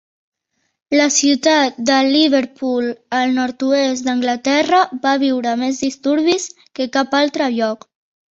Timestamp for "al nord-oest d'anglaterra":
3.17-4.81